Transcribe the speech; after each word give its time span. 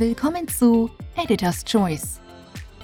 Willkommen 0.00 0.48
zu 0.48 0.88
Editor's 1.22 1.62
Choice, 1.62 2.22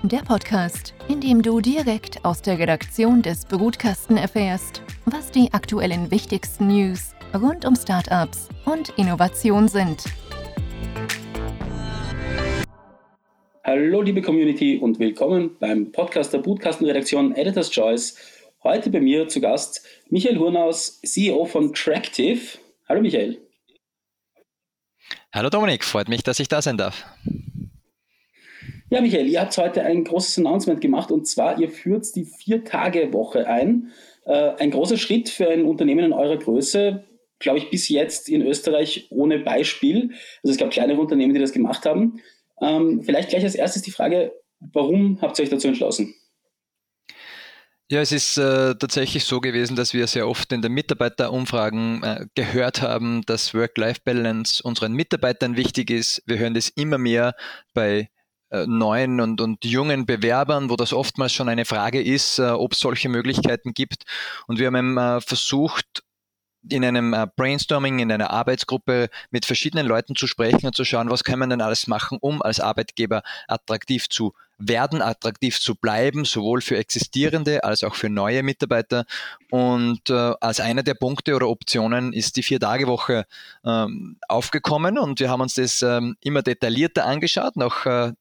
der 0.03 0.19
Podcast, 0.19 0.93
in 1.09 1.19
dem 1.19 1.41
du 1.41 1.63
direkt 1.63 2.23
aus 2.27 2.43
der 2.43 2.59
Redaktion 2.59 3.23
des 3.23 3.47
Brutkasten 3.47 4.19
erfährst, 4.19 4.83
was 5.07 5.31
die 5.31 5.51
aktuellen 5.55 6.11
wichtigsten 6.11 6.67
News 6.67 7.15
rund 7.33 7.65
um 7.65 7.75
Startups 7.75 8.51
und 8.67 8.91
Innovation 8.99 9.67
sind. 9.67 10.05
Hallo 13.65 14.03
liebe 14.03 14.21
Community 14.21 14.77
und 14.77 14.99
willkommen 14.99 15.57
beim 15.59 15.93
Podcast 15.93 16.35
der 16.35 16.41
Brutkastenredaktion 16.41 17.35
Editor's 17.35 17.71
Choice. 17.71 18.19
Heute 18.63 18.91
bei 18.91 19.01
mir 19.01 19.27
zu 19.27 19.41
Gast 19.41 19.83
Michael 20.11 20.39
Hurnaus, 20.39 21.01
CEO 21.01 21.47
von 21.47 21.73
Tractive. 21.73 22.59
Hallo 22.87 23.01
Michael. 23.01 23.46
Hallo 25.35 25.51
Dominik, 25.51 25.85
freut 25.85 26.09
mich, 26.09 26.23
dass 26.23 26.41
ich 26.41 26.49
da 26.49 26.63
sein 26.63 26.77
darf. 26.77 27.05
Ja, 28.89 29.01
Michael, 29.01 29.27
ihr 29.27 29.41
habt 29.41 29.57
heute 29.59 29.83
ein 29.83 30.05
großes 30.05 30.39
Announcement 30.39 30.81
gemacht 30.81 31.11
und 31.11 31.27
zwar, 31.27 31.59
ihr 31.59 31.71
führt 31.71 32.15
die 32.15 32.25
Vier-Tage-Woche 32.25 33.47
ein. 33.47 33.91
Äh, 34.25 34.53
ein 34.59 34.71
großer 34.71 34.97
Schritt 34.97 35.29
für 35.29 35.49
ein 35.49 35.65
Unternehmen 35.65 36.05
in 36.05 36.13
eurer 36.13 36.37
Größe, 36.37 37.05
glaube 37.41 37.59
ich, 37.59 37.69
bis 37.71 37.89
jetzt 37.89 38.29
in 38.29 38.43
Österreich 38.43 39.09
ohne 39.11 39.41
Beispiel. 39.41 40.11
Also 40.43 40.53
es 40.53 40.57
gab 40.57 40.71
kleinere 40.71 41.01
Unternehmen, 41.01 41.35
die 41.35 41.41
das 41.41 41.53
gemacht 41.53 41.85
haben. 41.85 42.21
Ähm, 42.61 43.03
vielleicht 43.03 43.31
gleich 43.31 43.43
als 43.43 43.57
erstes 43.57 43.83
die 43.83 43.91
Frage, 43.91 44.33
warum 44.61 45.21
habt 45.21 45.39
ihr 45.39 45.43
euch 45.43 45.51
dazu 45.51 45.69
entschlossen? 45.69 46.15
Ja, 47.89 48.01
es 48.01 48.11
ist 48.11 48.37
äh, 48.37 48.75
tatsächlich 48.75 49.25
so 49.25 49.41
gewesen, 49.41 49.77
dass 49.77 49.95
wir 49.95 50.09
sehr 50.09 50.27
oft 50.27 50.51
in 50.51 50.61
den 50.61 50.73
Mitarbeiterumfragen 50.73 52.03
äh, 52.03 52.27
gehört 52.35 52.83
haben, 52.83 53.23
dass 53.27 53.55
Work-Life-Balance 53.55 54.61
unseren 54.65 54.93
Mitarbeitern 54.93 55.57
wichtig 55.57 55.91
ist. 55.91 56.21
Wir 56.27 56.39
hören 56.39 56.55
das 56.55 56.69
immer 56.69 56.99
mehr 56.99 57.35
bei 57.75 58.11
äh, 58.51 58.67
neuen 58.67 59.21
und, 59.21 59.41
und 59.41 59.65
jungen 59.65 60.05
Bewerbern, 60.05 60.69
wo 60.69 60.75
das 60.75 60.93
oftmals 60.93 61.33
schon 61.33 61.49
eine 61.49 61.65
Frage 61.65 62.03
ist, 62.03 62.41
äh, 62.41 62.49
ob 62.51 62.73
es 62.73 62.81
solche 62.81 63.09
Möglichkeiten 63.09 63.73
gibt. 63.73 64.03
Und 64.49 64.59
wir 64.59 64.67
haben 64.67 64.99
äh, 64.99 65.21
versucht, 65.21 66.03
in 66.69 66.85
einem 66.85 67.15
äh, 67.15 67.27
Brainstorming, 67.35 67.99
in 67.99 68.13
einer 68.13 68.31
Arbeitsgruppe 68.31 69.09
mit 69.31 69.47
verschiedenen 69.47 69.87
Leuten 69.87 70.15
zu 70.15 70.27
sprechen 70.27 70.67
und 70.67 70.77
zu 70.77 70.85
schauen, 70.85 71.11
was 71.11 71.25
kann 71.25 71.39
man 71.39 71.51
denn 71.51 71.61
alles 71.61 71.87
machen, 71.87 72.19
um 72.21 72.43
als 72.43 72.61
Arbeitgeber 72.61 73.23
attraktiv 73.49 74.09
zu 74.09 74.35
werden, 74.59 75.03
attraktiv 75.03 75.61
zu 75.61 75.75
bleiben, 75.75 76.25
sowohl 76.25 76.61
für 76.61 76.77
existierende 76.77 77.65
als 77.65 77.85
auch 77.85 77.95
für 77.95 78.09
neue 78.09 78.43
Mitarbeiter. 78.43 79.05
Und 79.51 80.09
äh, 80.09 80.33
als 80.41 80.61
einer 80.61 80.83
der 80.83 80.95
Punkte 80.95 81.35
oder 81.35 81.49
Optionen 81.49 82.13
ist 82.13 82.37
die 82.37 82.43
Vier-Tage-Woche 82.43 83.27
ähm, 83.65 84.17
aufgekommen 84.29 84.99
und 84.99 85.21
wir 85.21 85.31
haben 85.31 85.43
uns 85.43 85.55
das 85.55 85.83
ähm, 85.83 86.17
immer 86.23 86.43
detaillierter 86.43 87.05
angeschaut, 87.05 87.57
noch 87.57 87.87
äh, 87.87 88.13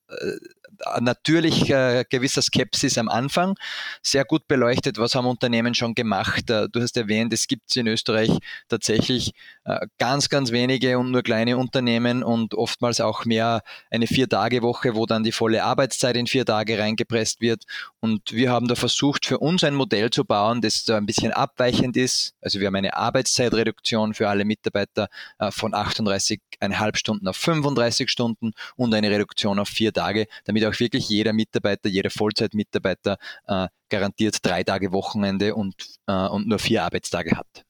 natürlich 0.99 1.69
äh, 1.69 2.05
gewisser 2.09 2.41
Skepsis 2.41 2.97
am 2.97 3.09
Anfang, 3.09 3.55
sehr 4.01 4.25
gut 4.25 4.47
beleuchtet, 4.47 4.97
was 4.97 5.15
haben 5.15 5.27
Unternehmen 5.27 5.73
schon 5.73 5.95
gemacht. 5.95 6.49
Äh, 6.49 6.67
du 6.69 6.81
hast 6.81 6.97
erwähnt, 6.97 7.33
es 7.33 7.47
gibt 7.47 7.75
in 7.75 7.87
Österreich 7.87 8.31
tatsächlich 8.67 9.31
äh, 9.65 9.87
ganz, 9.97 10.29
ganz 10.29 10.51
wenige 10.51 10.97
und 10.99 11.11
nur 11.11 11.23
kleine 11.23 11.57
Unternehmen 11.57 12.23
und 12.23 12.53
oftmals 12.53 13.01
auch 13.01 13.25
mehr 13.25 13.61
eine 13.89 14.07
Vier-Tage-Woche, 14.07 14.95
wo 14.95 15.05
dann 15.05 15.23
die 15.23 15.31
volle 15.31 15.63
Arbeitszeit 15.63 16.17
in 16.17 16.27
vier 16.27 16.45
Tage 16.45 16.77
reingepresst 16.77 17.41
wird. 17.41 17.63
Und 17.99 18.31
wir 18.31 18.51
haben 18.51 18.67
da 18.67 18.75
versucht, 18.75 19.25
für 19.25 19.39
uns 19.39 19.63
ein 19.63 19.75
Modell 19.75 20.09
zu 20.09 20.25
bauen, 20.25 20.61
das 20.61 20.83
da 20.85 20.97
ein 20.97 21.05
bisschen 21.05 21.31
abweichend 21.31 21.97
ist. 21.97 22.33
Also 22.41 22.59
wir 22.59 22.67
haben 22.67 22.75
eine 22.75 22.95
Arbeitszeitreduktion 22.95 24.13
für 24.13 24.29
alle 24.29 24.45
Mitarbeiter 24.45 25.07
äh, 25.39 25.51
von 25.51 25.73
38,5 25.73 26.95
Stunden 26.97 27.27
auf 27.27 27.37
35 27.37 28.09
Stunden 28.09 28.53
und 28.75 28.93
eine 28.93 29.09
Reduktion 29.09 29.59
auf 29.59 29.69
vier 29.69 29.93
Tage, 29.93 30.27
damit 30.45 30.63
auch 30.67 30.79
wirklich 30.79 31.09
jeder 31.09 31.33
Mitarbeiter, 31.33 31.89
jeder 31.89 32.09
Vollzeitmitarbeiter 32.09 33.17
äh, 33.47 33.67
garantiert 33.89 34.37
drei 34.43 34.63
Tage 34.63 34.91
Wochenende 34.91 35.55
und, 35.55 35.75
äh, 36.07 36.27
und 36.27 36.47
nur 36.47 36.59
vier 36.59 36.83
Arbeitstage 36.83 37.37
hat. 37.37 37.65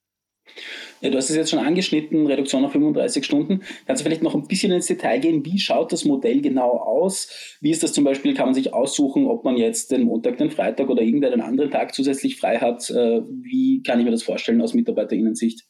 Ja, 1.02 1.10
du 1.10 1.18
hast 1.18 1.30
es 1.30 1.36
jetzt 1.36 1.50
schon 1.50 1.60
angeschnitten, 1.60 2.28
Reduktion 2.28 2.64
auf 2.64 2.72
35 2.72 3.26
Stunden. 3.26 3.62
Kannst 3.86 4.02
du 4.02 4.06
vielleicht 4.06 4.24
noch 4.24 4.36
ein 4.36 4.48
bisschen 4.48 4.72
ins 4.72 4.86
Detail 4.86 5.20
gehen? 5.20 5.46
Wie 5.46 5.60
schaut 5.60 5.92
das 5.92 6.06
Modell 6.06 6.42
genau 6.42 6.78
aus? 6.78 7.58
Wie 7.62 7.72
ist 7.72 7.84
das 7.84 7.94
zum 7.94 8.04
Beispiel? 8.04 8.34
Kann 8.34 8.48
man 8.48 8.54
sich 8.54 8.74
aussuchen, 8.74 9.28
ob 9.28 9.44
man 9.44 9.58
jetzt 9.58 9.92
den 9.92 10.04
Montag, 10.04 10.38
den 10.38 10.52
Freitag 10.52 10.90
oder 10.90 11.02
irgendeinen 11.02 11.42
anderen 11.42 11.72
Tag 11.72 11.94
zusätzlich 11.94 12.38
frei 12.38 12.60
hat? 12.60 12.90
Äh, 12.90 13.22
wie 13.28 13.84
kann 13.84 14.00
ich 14.00 14.06
mir 14.06 14.12
das 14.12 14.24
vorstellen 14.24 14.62
aus 14.62 14.74
MitarbeiterInnen-Sicht? 14.74 15.66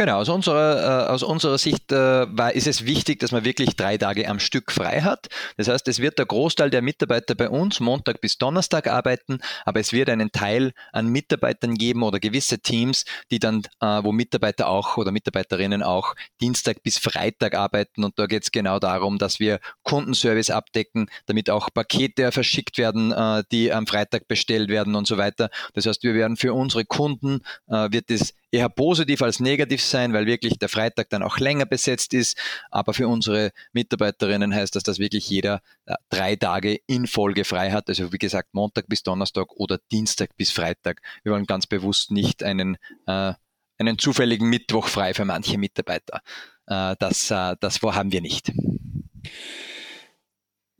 Genau, 0.00 0.16
aus 0.16 0.30
unserer, 0.30 1.08
äh, 1.08 1.10
aus 1.10 1.22
unserer 1.22 1.58
Sicht 1.58 1.92
äh, 1.92 1.94
war, 1.94 2.54
ist 2.54 2.66
es 2.66 2.86
wichtig, 2.86 3.20
dass 3.20 3.32
man 3.32 3.44
wirklich 3.44 3.76
drei 3.76 3.98
Tage 3.98 4.26
am 4.30 4.40
Stück 4.40 4.72
frei 4.72 5.02
hat. 5.02 5.26
Das 5.58 5.68
heißt, 5.68 5.86
es 5.88 5.98
wird 5.98 6.18
der 6.18 6.24
Großteil 6.24 6.70
der 6.70 6.80
Mitarbeiter 6.80 7.34
bei 7.34 7.50
uns 7.50 7.80
Montag 7.80 8.22
bis 8.22 8.38
Donnerstag 8.38 8.86
arbeiten, 8.86 9.40
aber 9.66 9.78
es 9.78 9.92
wird 9.92 10.08
einen 10.08 10.32
Teil 10.32 10.72
an 10.92 11.08
Mitarbeitern 11.08 11.74
geben 11.74 12.02
oder 12.02 12.18
gewisse 12.18 12.60
Teams, 12.60 13.04
die 13.30 13.40
dann, 13.40 13.64
äh, 13.82 14.02
wo 14.02 14.10
Mitarbeiter 14.10 14.68
auch 14.68 14.96
oder 14.96 15.12
Mitarbeiterinnen 15.12 15.82
auch 15.82 16.14
Dienstag 16.40 16.82
bis 16.82 16.96
Freitag 16.96 17.54
arbeiten. 17.54 18.02
Und 18.02 18.18
da 18.18 18.24
geht 18.24 18.44
es 18.44 18.52
genau 18.52 18.78
darum, 18.78 19.18
dass 19.18 19.38
wir 19.38 19.60
Kundenservice 19.82 20.48
abdecken, 20.48 21.10
damit 21.26 21.50
auch 21.50 21.68
Pakete 21.74 22.32
verschickt 22.32 22.78
werden, 22.78 23.12
äh, 23.12 23.42
die 23.52 23.70
am 23.70 23.86
Freitag 23.86 24.28
bestellt 24.28 24.70
werden 24.70 24.94
und 24.94 25.06
so 25.06 25.18
weiter. 25.18 25.50
Das 25.74 25.84
heißt, 25.84 26.02
wir 26.04 26.14
werden 26.14 26.38
für 26.38 26.54
unsere 26.54 26.86
Kunden, 26.86 27.42
äh, 27.68 27.92
wird 27.92 28.10
es 28.10 28.32
eher 28.50 28.68
positiv 28.68 29.22
als 29.22 29.40
negativ 29.40 29.89
sein, 29.90 30.12
weil 30.12 30.26
wirklich 30.26 30.58
der 30.58 30.68
Freitag 30.68 31.10
dann 31.10 31.22
auch 31.22 31.38
länger 31.38 31.66
besetzt 31.66 32.14
ist. 32.14 32.38
Aber 32.70 32.94
für 32.94 33.08
unsere 33.08 33.50
Mitarbeiterinnen 33.72 34.54
heißt 34.54 34.74
das, 34.76 34.82
dass 34.82 34.98
wirklich 34.98 35.28
jeder 35.28 35.60
äh, 35.86 35.94
drei 36.08 36.36
Tage 36.36 36.78
in 36.86 37.06
Folge 37.06 37.44
frei 37.44 37.70
hat. 37.72 37.88
Also 37.88 38.12
wie 38.12 38.18
gesagt, 38.18 38.54
Montag 38.54 38.88
bis 38.88 39.02
Donnerstag 39.02 39.52
oder 39.56 39.78
Dienstag 39.90 40.36
bis 40.36 40.50
Freitag. 40.50 41.00
Wir 41.22 41.32
wollen 41.32 41.46
ganz 41.46 41.66
bewusst 41.66 42.10
nicht 42.10 42.42
einen, 42.42 42.76
äh, 43.06 43.34
einen 43.78 43.98
zufälligen 43.98 44.48
Mittwoch 44.48 44.88
frei 44.88 45.14
für 45.14 45.24
manche 45.24 45.58
Mitarbeiter. 45.58 46.20
Äh, 46.66 46.96
das, 46.98 47.30
äh, 47.30 47.56
das 47.60 47.78
vorhaben 47.78 48.12
wir 48.12 48.20
nicht. 48.20 48.52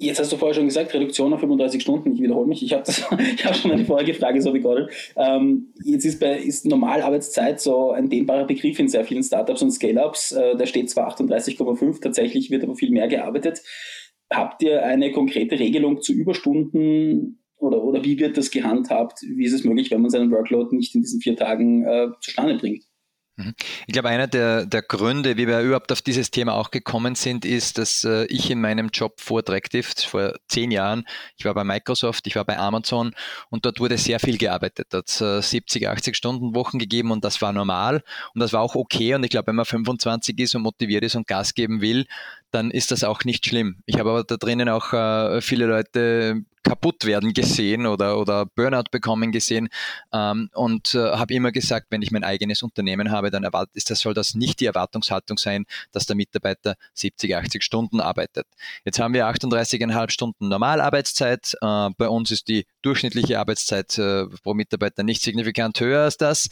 Jetzt 0.02 0.18
hast 0.18 0.32
du 0.32 0.38
vorher 0.38 0.54
schon 0.54 0.64
gesagt, 0.64 0.94
Reduktion 0.94 1.34
auf 1.34 1.40
35 1.40 1.82
Stunden. 1.82 2.14
Ich 2.14 2.22
wiederhole 2.22 2.46
mich. 2.46 2.62
Ich 2.62 2.72
habe 2.72 2.84
hab 3.44 3.54
schon 3.54 3.70
eine 3.70 3.84
vorherige 3.84 4.14
Frage 4.14 4.40
so 4.40 4.50
begonnen. 4.50 4.88
Ähm, 5.14 5.74
jetzt 5.84 6.06
ist, 6.06 6.18
bei, 6.18 6.38
ist 6.38 6.64
Normalarbeitszeit 6.64 7.60
so 7.60 7.90
ein 7.90 8.08
dehnbarer 8.08 8.46
Begriff 8.46 8.78
in 8.78 8.88
sehr 8.88 9.04
vielen 9.04 9.22
Startups 9.22 9.60
und 9.60 9.70
Scale-Ups. 9.72 10.32
Äh, 10.32 10.56
da 10.56 10.64
steht 10.64 10.88
zwar 10.88 11.14
38,5, 11.14 12.00
tatsächlich 12.00 12.50
wird 12.50 12.64
aber 12.64 12.76
viel 12.76 12.90
mehr 12.90 13.08
gearbeitet. 13.08 13.60
Habt 14.32 14.62
ihr 14.62 14.82
eine 14.86 15.12
konkrete 15.12 15.58
Regelung 15.58 16.00
zu 16.00 16.14
Überstunden 16.14 17.44
oder, 17.58 17.84
oder 17.84 18.02
wie 18.02 18.18
wird 18.18 18.38
das 18.38 18.50
gehandhabt? 18.50 19.20
Wie 19.20 19.44
ist 19.44 19.52
es 19.52 19.64
möglich, 19.64 19.90
wenn 19.90 20.00
man 20.00 20.10
seinen 20.10 20.30
Workload 20.30 20.74
nicht 20.74 20.94
in 20.94 21.02
diesen 21.02 21.20
vier 21.20 21.36
Tagen 21.36 21.84
äh, 21.84 22.08
zustande 22.22 22.56
bringt? 22.56 22.84
Mhm. 23.40 23.54
Ich 23.86 23.92
glaube, 23.92 24.08
einer 24.08 24.26
der, 24.26 24.66
der 24.66 24.82
Gründe, 24.82 25.36
wie 25.36 25.46
wir 25.46 25.60
überhaupt 25.60 25.90
auf 25.92 26.02
dieses 26.02 26.30
Thema 26.30 26.54
auch 26.54 26.70
gekommen 26.70 27.14
sind, 27.14 27.44
ist, 27.44 27.78
dass 27.78 28.04
äh, 28.04 28.24
ich 28.26 28.50
in 28.50 28.60
meinem 28.60 28.88
Job 28.92 29.20
vor 29.20 29.44
Tractive 29.44 29.86
vor 30.06 30.34
zehn 30.48 30.70
Jahren, 30.70 31.06
ich 31.36 31.44
war 31.44 31.54
bei 31.54 31.64
Microsoft, 31.64 32.26
ich 32.26 32.36
war 32.36 32.44
bei 32.44 32.58
Amazon 32.58 33.14
und 33.48 33.64
dort 33.64 33.80
wurde 33.80 33.96
sehr 33.98 34.20
viel 34.20 34.36
gearbeitet. 34.38 34.88
Dort 34.90 35.08
hat 35.08 35.20
äh, 35.20 35.42
70, 35.42 35.88
80 35.88 36.16
Stunden 36.16 36.54
Wochen 36.54 36.78
gegeben 36.78 37.10
und 37.10 37.24
das 37.24 37.40
war 37.40 37.52
normal 37.52 38.02
und 38.34 38.40
das 38.40 38.52
war 38.52 38.60
auch 38.60 38.74
okay. 38.74 39.14
Und 39.14 39.24
ich 39.24 39.30
glaube, 39.30 39.48
wenn 39.48 39.56
man 39.56 39.64
25 39.64 40.38
ist 40.38 40.54
und 40.54 40.62
motiviert 40.62 41.04
ist 41.04 41.14
und 41.16 41.26
Gas 41.26 41.54
geben 41.54 41.80
will, 41.80 42.06
dann 42.50 42.70
ist 42.70 42.90
das 42.90 43.04
auch 43.04 43.24
nicht 43.24 43.46
schlimm. 43.46 43.82
Ich 43.86 43.98
habe 43.98 44.10
aber 44.10 44.24
da 44.24 44.36
drinnen 44.36 44.68
auch 44.68 44.92
äh, 44.92 45.40
viele 45.40 45.66
Leute 45.66 46.44
kaputt 46.62 47.04
werden 47.06 47.32
gesehen 47.32 47.86
oder, 47.86 48.18
oder 48.18 48.46
Burnout 48.46 48.90
bekommen 48.90 49.32
gesehen 49.32 49.68
ähm, 50.12 50.50
und 50.54 50.94
äh, 50.94 50.98
habe 50.98 51.32
immer 51.34 51.52
gesagt, 51.52 51.86
wenn 51.90 52.02
ich 52.02 52.10
mein 52.10 52.24
eigenes 52.24 52.62
Unternehmen 52.62 53.10
habe, 53.10 53.30
dann 53.30 53.44
erwartet, 53.44 53.76
ist 53.76 53.90
das, 53.90 54.00
soll 54.00 54.14
das 54.14 54.34
nicht 54.34 54.60
die 54.60 54.66
Erwartungshaltung 54.66 55.38
sein, 55.38 55.64
dass 55.92 56.06
der 56.06 56.16
Mitarbeiter 56.16 56.74
70, 56.94 57.34
80 57.34 57.62
Stunden 57.62 58.00
arbeitet. 58.00 58.46
Jetzt 58.84 58.98
haben 58.98 59.14
wir 59.14 59.26
38,5 59.26 60.10
Stunden 60.10 60.48
Normalarbeitszeit. 60.48 61.56
Äh, 61.60 61.90
bei 61.96 62.08
uns 62.08 62.30
ist 62.30 62.48
die 62.48 62.66
durchschnittliche 62.82 63.38
Arbeitszeit 63.38 63.96
äh, 63.98 64.26
pro 64.42 64.54
Mitarbeiter 64.54 65.02
nicht 65.02 65.22
signifikant 65.22 65.80
höher 65.80 66.02
als 66.02 66.18
das. 66.18 66.50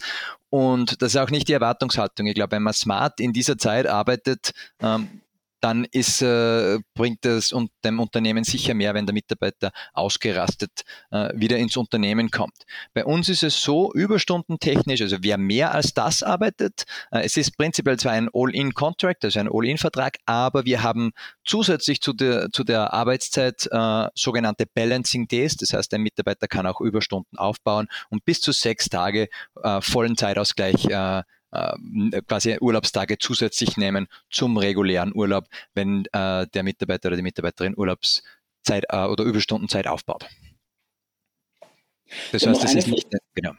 Und 0.49 1.01
das 1.01 1.13
ist 1.13 1.21
auch 1.21 1.29
nicht 1.29 1.47
die 1.47 1.53
Erwartungshaltung. 1.53 2.25
Ich 2.25 2.35
glaube, 2.35 2.53
wenn 2.53 2.63
man 2.63 2.73
smart 2.73 3.19
in 3.19 3.33
dieser 3.33 3.57
Zeit 3.57 3.85
arbeitet, 3.85 4.51
ähm, 4.81 5.21
dann 5.61 5.85
ist, 5.91 6.21
äh, 6.21 6.79
bringt 6.93 7.25
es 7.25 7.51
und 7.51 7.71
dem 7.83 7.99
Unternehmen 7.99 8.43
sicher 8.43 8.73
mehr, 8.73 8.93
wenn 8.93 9.05
der 9.05 9.13
Mitarbeiter 9.13 9.71
ausgerastet 9.93 10.83
äh, 11.11 11.29
wieder 11.35 11.57
ins 11.57 11.77
Unternehmen 11.77 12.31
kommt. 12.31 12.65
Bei 12.93 13.05
uns 13.05 13.29
ist 13.29 13.43
es 13.43 13.61
so, 13.61 13.91
Überstunden 13.93 14.59
technisch, 14.59 15.01
also 15.01 15.17
wer 15.21 15.37
mehr 15.37 15.73
als 15.73 15.93
das 15.93 16.23
arbeitet, 16.23 16.83
äh, 17.11 17.21
es 17.21 17.37
ist 17.37 17.57
prinzipiell 17.57 17.97
zwar 17.97 18.13
ein 18.13 18.29
All-in-Contract, 18.33 19.25
also 19.25 19.39
ein 19.39 19.49
All-in-Vertrag, 19.51 20.17
aber 20.25 20.65
wir 20.65 20.83
haben 20.83 21.11
zusätzlich 21.43 22.01
zu 22.01 22.13
der, 22.13 22.49
zu 22.51 22.63
der 22.63 22.93
Arbeitszeit 22.93 23.67
äh, 23.71 24.07
sogenannte 24.15 24.65
Balancing 24.65 25.27
Days, 25.27 25.57
das 25.57 25.73
heißt, 25.73 25.93
ein 25.93 26.01
Mitarbeiter 26.01 26.47
kann 26.47 26.67
auch 26.67 26.81
Überstunden 26.81 27.37
aufbauen 27.37 27.87
und 28.09 28.25
bis 28.25 28.41
zu 28.41 28.51
sechs 28.51 28.89
Tage 28.89 29.29
äh, 29.63 29.81
vollen 29.81 30.17
Zeitausgleich 30.17 30.85
äh, 30.85 31.23
quasi 31.51 32.57
Urlaubstage 32.59 33.17
zusätzlich 33.17 33.77
nehmen 33.77 34.07
zum 34.29 34.57
regulären 34.57 35.15
Urlaub, 35.15 35.45
wenn 35.73 36.05
äh, 36.11 36.47
der 36.47 36.63
Mitarbeiter 36.63 37.09
oder 37.09 37.15
die 37.15 37.23
Mitarbeiterin 37.23 37.77
Urlaubszeit 37.77 38.85
äh, 38.89 39.05
oder 39.05 39.23
Überstundenzeit 39.23 39.87
aufbaut. 39.87 40.27
Das 42.31 42.45
heißt, 42.45 42.63
das 42.63 42.75
ist 42.75 42.87
nicht, 42.87 43.07
genau. 43.35 43.53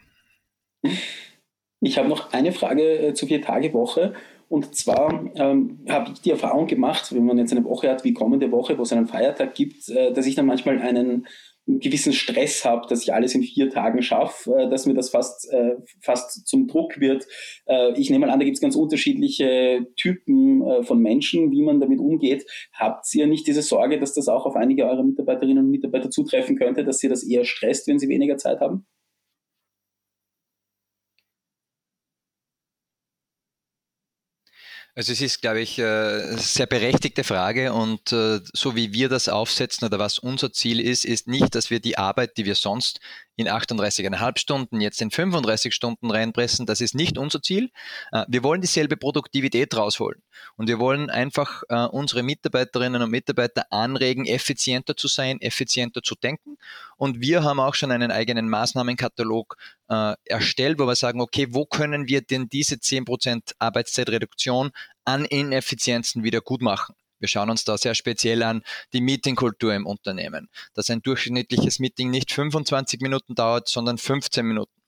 Ich 1.81 1.97
habe 1.97 2.07
noch 2.07 2.31
eine 2.33 2.51
Frage 2.51 3.07
äh, 3.07 3.13
zur 3.13 3.27
Vier-Tage-Woche. 3.27 4.13
Und 4.49 4.75
zwar 4.75 5.31
ähm, 5.35 5.79
habe 5.87 6.11
ich 6.11 6.21
die 6.21 6.31
Erfahrung 6.31 6.67
gemacht, 6.67 7.13
wenn 7.15 7.25
man 7.25 7.37
jetzt 7.37 7.53
eine 7.53 7.63
Woche 7.63 7.89
hat 7.89 8.03
wie 8.03 8.13
kommende 8.13 8.51
Woche, 8.51 8.77
wo 8.77 8.83
es 8.83 8.91
einen 8.91 9.07
Feiertag 9.07 9.55
gibt, 9.55 9.87
äh, 9.89 10.11
dass 10.11 10.25
ich 10.25 10.35
dann 10.35 10.45
manchmal 10.45 10.79
einen 10.79 11.25
gewissen 11.67 12.13
Stress 12.13 12.65
habe, 12.65 12.87
dass 12.87 13.03
ich 13.03 13.13
alles 13.13 13.35
in 13.35 13.43
vier 13.43 13.69
Tagen 13.69 14.01
schaffe, 14.01 14.51
äh, 14.55 14.69
dass 14.69 14.85
mir 14.85 14.93
das 14.93 15.09
fast, 15.09 15.51
äh, 15.51 15.75
fast 16.01 16.47
zum 16.47 16.67
Druck 16.67 16.99
wird. 16.99 17.25
Äh, 17.65 17.99
ich 17.99 18.09
nehme 18.09 18.25
mal 18.25 18.33
an, 18.33 18.39
da 18.39 18.45
gibt 18.45 18.57
es 18.57 18.61
ganz 18.61 18.75
unterschiedliche 18.75 19.87
Typen 19.95 20.63
von 20.83 20.99
Menschen, 20.99 21.51
wie 21.51 21.63
man 21.63 21.79
damit 21.79 21.99
umgeht. 21.99 22.45
Habt 22.73 23.05
ihr 23.13 23.27
nicht 23.27 23.47
diese 23.47 23.61
Sorge, 23.61 23.99
dass 23.99 24.13
das 24.13 24.27
auch 24.27 24.45
auf 24.45 24.55
einige 24.55 24.85
eurer 24.85 25.03
Mitarbeiterinnen 25.03 25.65
und 25.65 25.71
Mitarbeiter 25.71 26.09
zutreffen 26.09 26.57
könnte, 26.57 26.83
dass 26.83 26.99
sie 26.99 27.09
das 27.09 27.23
eher 27.23 27.45
stresst, 27.45 27.87
wenn 27.87 27.99
sie 27.99 28.09
weniger 28.09 28.37
Zeit 28.37 28.59
haben? 28.59 28.85
Also 34.93 35.13
es 35.13 35.21
ist, 35.21 35.41
glaube 35.41 35.61
ich, 35.61 35.81
eine 35.81 36.37
sehr 36.37 36.65
berechtigte 36.65 37.23
Frage 37.23 37.71
und 37.71 38.11
äh, 38.11 38.41
so 38.53 38.75
wie 38.75 38.91
wir 38.91 39.07
das 39.07 39.29
aufsetzen 39.29 39.87
oder 39.87 39.99
was 39.99 40.19
unser 40.19 40.51
Ziel 40.51 40.81
ist, 40.81 41.05
ist 41.05 41.29
nicht, 41.29 41.55
dass 41.55 41.69
wir 41.69 41.79
die 41.79 41.97
Arbeit, 41.97 42.35
die 42.35 42.43
wir 42.43 42.55
sonst 42.55 42.99
in 43.37 43.47
38,5 43.47 44.37
Stunden, 44.37 44.81
jetzt 44.81 45.01
in 45.01 45.09
35 45.09 45.73
Stunden 45.73 46.11
reinpressen. 46.11 46.65
Das 46.65 46.81
ist 46.81 46.93
nicht 46.93 47.17
unser 47.17 47.41
Ziel. 47.41 47.71
Äh, 48.11 48.25
wir 48.27 48.43
wollen 48.43 48.59
dieselbe 48.59 48.97
Produktivität 48.97 49.75
rausholen. 49.75 50.21
Und 50.57 50.67
wir 50.67 50.79
wollen 50.79 51.09
einfach 51.09 51.63
äh, 51.69 51.85
unsere 51.85 52.23
Mitarbeiterinnen 52.23 53.01
und 53.01 53.11
Mitarbeiter 53.11 53.71
anregen, 53.71 54.25
effizienter 54.25 54.97
zu 54.97 55.07
sein, 55.07 55.39
effizienter 55.39 56.01
zu 56.01 56.15
denken. 56.15 56.57
Und 56.97 57.21
wir 57.21 57.43
haben 57.43 57.59
auch 57.59 57.75
schon 57.75 57.91
einen 57.91 58.11
eigenen 58.11 58.49
Maßnahmenkatalog 58.49 59.55
äh, 59.91 60.15
erstellt, 60.23 60.79
wo 60.79 60.87
wir 60.87 60.95
sagen, 60.95 61.19
okay, 61.19 61.47
wo 61.51 61.65
können 61.65 62.07
wir 62.07 62.21
denn 62.21 62.47
diese 62.47 62.75
10% 62.75 63.55
Arbeitszeitreduktion 63.59 64.71
an 65.03 65.25
Ineffizienzen 65.25 66.23
wieder 66.23 66.39
gut 66.39 66.61
machen? 66.61 66.95
Wir 67.19 67.27
schauen 67.27 67.49
uns 67.49 67.65
da 67.65 67.77
sehr 67.77 67.93
speziell 67.93 68.41
an 68.41 68.63
die 68.93 69.01
Meetingkultur 69.01 69.75
im 69.75 69.85
Unternehmen, 69.85 70.49
dass 70.73 70.89
ein 70.89 71.01
durchschnittliches 71.01 71.79
Meeting 71.79 72.09
nicht 72.09 72.31
25 72.31 73.01
Minuten 73.01 73.35
dauert, 73.35 73.67
sondern 73.67 73.97
15 73.97 74.45
Minuten 74.45 74.80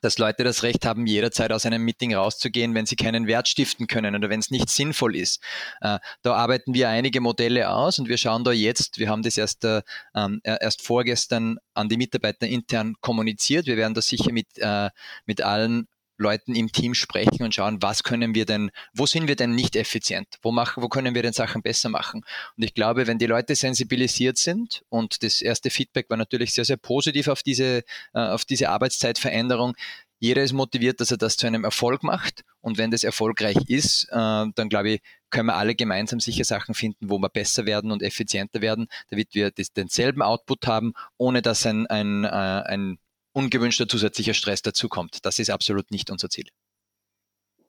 dass 0.00 0.18
Leute 0.18 0.44
das 0.44 0.62
Recht 0.62 0.84
haben, 0.86 1.06
jederzeit 1.06 1.52
aus 1.52 1.66
einem 1.66 1.82
Meeting 1.82 2.14
rauszugehen, 2.14 2.74
wenn 2.74 2.86
sie 2.86 2.96
keinen 2.96 3.26
Wert 3.26 3.48
stiften 3.48 3.86
können 3.86 4.14
oder 4.14 4.28
wenn 4.28 4.40
es 4.40 4.50
nicht 4.50 4.68
sinnvoll 4.68 5.16
ist. 5.16 5.42
Äh, 5.80 5.98
da 6.22 6.34
arbeiten 6.34 6.74
wir 6.74 6.88
einige 6.88 7.20
Modelle 7.20 7.70
aus 7.70 7.98
und 7.98 8.08
wir 8.08 8.18
schauen 8.18 8.44
da 8.44 8.52
jetzt, 8.52 8.98
wir 8.98 9.08
haben 9.08 9.22
das 9.22 9.36
erst, 9.36 9.64
äh, 9.64 9.82
ähm, 10.14 10.40
erst 10.44 10.82
vorgestern 10.82 11.58
an 11.74 11.88
die 11.88 11.96
Mitarbeiter 11.96 12.46
intern 12.46 12.94
kommuniziert. 13.00 13.66
Wir 13.66 13.76
werden 13.76 13.94
das 13.94 14.08
sicher 14.08 14.32
mit, 14.32 14.46
äh, 14.56 14.90
mit 15.26 15.42
allen 15.42 15.88
Leuten 16.18 16.54
im 16.54 16.72
Team 16.72 16.94
sprechen 16.94 17.42
und 17.42 17.54
schauen, 17.54 17.82
was 17.82 18.02
können 18.02 18.34
wir 18.34 18.46
denn, 18.46 18.70
wo 18.92 19.06
sind 19.06 19.28
wir 19.28 19.36
denn 19.36 19.54
nicht 19.54 19.76
effizient? 19.76 20.28
Wo 20.42 20.52
machen, 20.52 20.82
wo 20.82 20.88
können 20.88 21.14
wir 21.14 21.22
denn 21.22 21.32
Sachen 21.32 21.62
besser 21.62 21.88
machen? 21.88 22.24
Und 22.56 22.62
ich 22.62 22.74
glaube, 22.74 23.06
wenn 23.06 23.18
die 23.18 23.26
Leute 23.26 23.54
sensibilisiert 23.54 24.38
sind 24.38 24.82
und 24.88 25.22
das 25.22 25.42
erste 25.42 25.70
Feedback 25.70 26.08
war 26.10 26.16
natürlich 26.16 26.52
sehr, 26.54 26.64
sehr 26.64 26.76
positiv 26.76 27.28
auf 27.28 27.42
diese, 27.42 27.82
äh, 28.14 28.18
auf 28.18 28.44
diese 28.44 28.70
Arbeitszeitveränderung, 28.70 29.74
jeder 30.18 30.42
ist 30.42 30.52
motiviert, 30.52 31.00
dass 31.00 31.10
er 31.10 31.18
das 31.18 31.36
zu 31.36 31.46
einem 31.46 31.64
Erfolg 31.64 32.02
macht. 32.02 32.42
Und 32.60 32.78
wenn 32.78 32.90
das 32.90 33.04
erfolgreich 33.04 33.56
ist, 33.68 34.08
äh, 34.10 34.14
dann 34.14 34.68
glaube 34.68 34.90
ich, 34.90 35.00
können 35.30 35.46
wir 35.46 35.56
alle 35.56 35.74
gemeinsam 35.74 36.20
sicher 36.20 36.44
Sachen 36.44 36.74
finden, 36.74 37.10
wo 37.10 37.18
wir 37.18 37.28
besser 37.28 37.66
werden 37.66 37.92
und 37.92 38.02
effizienter 38.02 38.62
werden, 38.62 38.86
damit 39.10 39.34
wir 39.34 39.50
denselben 39.50 40.22
Output 40.22 40.66
haben, 40.66 40.94
ohne 41.18 41.42
dass 41.42 41.66
ein, 41.66 41.86
ein, 41.86 42.24
äh, 42.24 42.28
ein 42.28 42.98
ungewünschter 43.36 43.86
zusätzlicher 43.86 44.34
Stress 44.34 44.62
dazukommt. 44.62 45.18
Das 45.24 45.38
ist 45.38 45.50
absolut 45.50 45.90
nicht 45.90 46.10
unser 46.10 46.30
Ziel. 46.30 46.46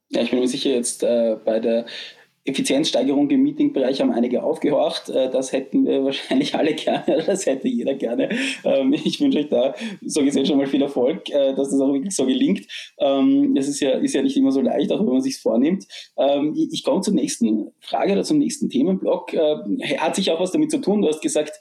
Ja, 0.10 0.22
ich 0.22 0.31
bin 0.31 0.40
mir 0.40 0.48
sicher, 0.48 0.69
jetzt 0.69 1.04
äh, 1.04 1.36
bei 1.44 1.60
der 1.60 1.86
Effizienzsteigerung 2.46 3.30
im 3.30 3.44
Meetingbereich 3.44 4.00
haben 4.00 4.14
einige 4.14 4.42
aufgehorcht. 4.42 5.10
Äh, 5.10 5.30
das 5.30 5.52
hätten 5.52 5.86
wir 5.86 6.04
wahrscheinlich 6.06 6.56
alle 6.56 6.74
gerne, 6.74 7.22
das 7.25 7.46
hätte 7.46 7.68
jeder 7.68 7.96
gerne. 7.96 8.30
Ähm, 8.64 8.94
ich 8.94 9.19
wünsche 9.19 9.40
euch 9.40 9.50
da 9.50 9.75
so 10.06 10.24
gesehen 10.24 10.46
schon 10.46 10.58
mal 10.58 10.68
viel 10.68 10.81
Erfolg, 10.81 11.30
äh, 11.30 11.54
dass 11.54 11.70
das 11.70 11.81
auch 11.81 11.92
wirklich 11.92 12.16
so 12.16 12.25
gelingt. 12.25 12.66
Ähm, 13.00 13.54
das 13.54 13.68
ist 13.68 13.81
ja, 13.81 13.92
ist 13.98 14.13
ja 14.13 14.22
nicht 14.22 14.38
immer 14.38 14.54
so 14.54 14.62
leicht, 14.62 14.90
auch 14.94 15.00
wenn 15.02 15.08
man 15.08 15.22
sich 15.22 15.38
vornimmt. 15.38 15.86
Ähm, 16.18 16.56
ich 16.56 16.86
komme 16.86 17.02
zur 17.02 17.13
nächsten 17.13 17.72
Frage 17.81 18.13
oder 18.13 18.24
zum 18.24 18.38
nächsten 18.38 18.70
Themenblock. 18.70 19.34
Hat 19.98 20.16
sich 20.16 20.31
auch 20.31 20.40
was 20.40 20.52
damit 20.52 20.72
zu 20.72 20.80
tun? 20.80 21.02
Du 21.02 21.10
hast 21.10 21.22
gesagt, 21.22 21.60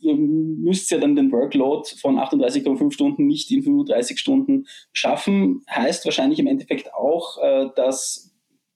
ihr 0.00 0.14
müsst 0.14 0.90
ja 0.90 0.98
dann 0.98 1.16
den 1.16 1.32
Workload 1.32 1.88
von 2.00 2.18
38,5 2.18 2.92
Stunden 2.92 3.26
nicht 3.26 3.50
in 3.50 3.62
35 3.62 4.18
Stunden 4.18 4.66
schaffen. 4.92 5.62
Heißt 5.70 6.04
wahrscheinlich 6.04 6.38
im 6.38 6.46
Endeffekt 6.46 6.92
auch, 6.94 7.38
äh, 7.42 7.66
dass 7.76 8.34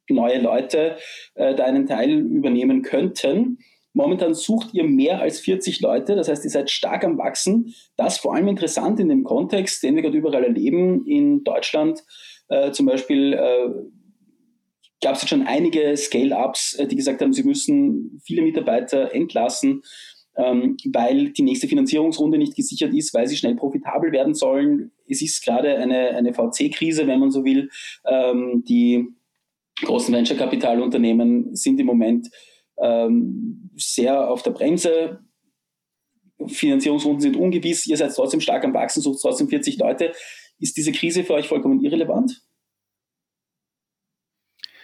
neue 0.08 0.40
Leute 0.40 0.96
äh, 1.34 1.54
da 1.54 1.64
einen 1.64 1.86
Teil 1.86 2.20
übernehmen 2.20 2.82
könnten. 2.82 3.58
Momentan 3.94 4.34
sucht 4.34 4.74
ihr 4.74 4.84
mehr 4.84 5.20
als 5.20 5.38
40 5.40 5.80
Leute, 5.80 6.16
das 6.16 6.28
heißt, 6.28 6.44
ihr 6.44 6.50
seid 6.50 6.70
stark 6.70 7.04
am 7.04 7.16
Wachsen. 7.16 7.74
Das 7.96 8.18
vor 8.18 8.34
allem 8.34 8.48
interessant 8.48 8.98
in 8.98 9.08
dem 9.08 9.22
Kontext, 9.22 9.82
den 9.82 9.94
wir 9.94 10.02
gerade 10.02 10.18
überall 10.18 10.44
erleben. 10.44 11.06
In 11.06 11.44
Deutschland 11.44 12.02
äh, 12.48 12.72
zum 12.72 12.86
Beispiel 12.86 13.34
äh, 13.34 13.68
gab 15.00 15.14
es 15.14 15.28
schon 15.28 15.46
einige 15.46 15.96
Scale-Ups, 15.96 16.74
äh, 16.74 16.88
die 16.88 16.96
gesagt 16.96 17.22
haben, 17.22 17.32
sie 17.32 17.44
müssen 17.44 18.20
viele 18.24 18.42
Mitarbeiter 18.42 19.14
entlassen 19.14 19.82
ähm, 20.36 20.76
weil 20.92 21.30
die 21.30 21.42
nächste 21.42 21.68
Finanzierungsrunde 21.68 22.38
nicht 22.38 22.56
gesichert 22.56 22.92
ist, 22.92 23.14
weil 23.14 23.26
sie 23.26 23.36
schnell 23.36 23.54
profitabel 23.54 24.12
werden 24.12 24.34
sollen. 24.34 24.90
Es 25.08 25.22
ist 25.22 25.44
gerade 25.44 25.76
eine, 25.76 26.10
eine 26.10 26.34
VC-Krise, 26.34 27.06
wenn 27.06 27.20
man 27.20 27.30
so 27.30 27.44
will. 27.44 27.70
Ähm, 28.06 28.64
die 28.66 29.06
großen 29.82 30.14
Venture-Kapitalunternehmen 30.14 31.54
sind 31.54 31.78
im 31.80 31.86
Moment 31.86 32.28
ähm, 32.78 33.70
sehr 33.76 34.30
auf 34.30 34.42
der 34.42 34.52
Bremse. 34.52 35.20
Finanzierungsrunden 36.46 37.20
sind 37.20 37.36
ungewiss. 37.36 37.86
Ihr 37.86 37.96
seid 37.96 38.14
trotzdem 38.14 38.40
stark 38.40 38.64
am 38.64 38.74
Wachsen, 38.74 39.02
sucht 39.02 39.20
trotzdem 39.20 39.48
40 39.48 39.78
Leute. 39.78 40.12
Ist 40.58 40.76
diese 40.76 40.92
Krise 40.92 41.24
für 41.24 41.34
euch 41.34 41.48
vollkommen 41.48 41.80
irrelevant? 41.80 42.42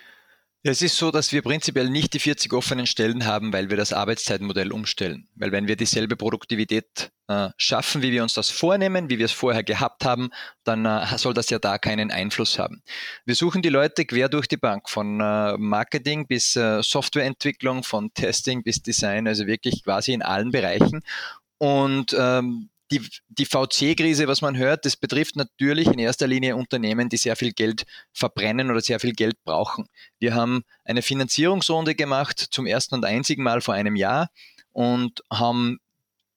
Ja, 0.08 0.14
es 0.62 0.82
ist 0.82 0.96
so, 0.96 1.10
dass 1.10 1.32
wir 1.32 1.40
prinzipiell 1.40 1.88
nicht 1.88 2.12
die 2.12 2.18
40 2.18 2.52
offenen 2.52 2.86
Stellen 2.86 3.24
haben, 3.24 3.52
weil 3.52 3.70
wir 3.70 3.78
das 3.78 3.94
Arbeitszeitmodell 3.94 4.72
umstellen. 4.72 5.26
Weil 5.34 5.52
wenn 5.52 5.68
wir 5.68 5.76
dieselbe 5.76 6.16
Produktivität 6.16 7.10
äh, 7.28 7.48
schaffen, 7.56 8.02
wie 8.02 8.12
wir 8.12 8.22
uns 8.22 8.34
das 8.34 8.50
vornehmen, 8.50 9.08
wie 9.08 9.18
wir 9.18 9.24
es 9.24 9.32
vorher 9.32 9.62
gehabt 9.62 10.04
haben, 10.04 10.30
dann 10.64 10.84
äh, 10.84 11.16
soll 11.16 11.32
das 11.32 11.48
ja 11.48 11.58
da 11.58 11.78
keinen 11.78 12.10
Einfluss 12.10 12.58
haben. 12.58 12.82
Wir 13.24 13.34
suchen 13.34 13.62
die 13.62 13.70
Leute 13.70 14.04
quer 14.04 14.28
durch 14.28 14.48
die 14.48 14.58
Bank, 14.58 14.90
von 14.90 15.20
äh, 15.20 15.56
Marketing 15.56 16.26
bis 16.26 16.56
äh, 16.56 16.82
Softwareentwicklung, 16.82 17.82
von 17.82 18.12
Testing 18.12 18.62
bis 18.62 18.82
Design, 18.82 19.26
also 19.26 19.46
wirklich 19.46 19.82
quasi 19.82 20.12
in 20.12 20.20
allen 20.20 20.50
Bereichen. 20.50 21.00
Und 21.56 22.14
ähm, 22.18 22.68
die, 22.90 23.06
die 23.28 23.46
VC-Krise, 23.46 24.26
was 24.26 24.42
man 24.42 24.56
hört, 24.56 24.84
das 24.84 24.96
betrifft 24.96 25.36
natürlich 25.36 25.86
in 25.86 25.98
erster 25.98 26.26
Linie 26.26 26.56
Unternehmen, 26.56 27.08
die 27.08 27.16
sehr 27.16 27.36
viel 27.36 27.52
Geld 27.52 27.84
verbrennen 28.12 28.70
oder 28.70 28.80
sehr 28.80 29.00
viel 29.00 29.12
Geld 29.12 29.42
brauchen. 29.44 29.86
Wir 30.18 30.34
haben 30.34 30.62
eine 30.84 31.02
Finanzierungsrunde 31.02 31.94
gemacht 31.94 32.38
zum 32.50 32.66
ersten 32.66 32.96
und 32.96 33.04
einzigen 33.04 33.42
Mal 33.42 33.60
vor 33.60 33.74
einem 33.74 33.96
Jahr 33.96 34.30
und 34.72 35.22
haben 35.32 35.78